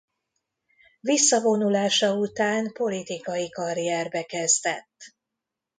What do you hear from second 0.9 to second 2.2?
Visszavonulása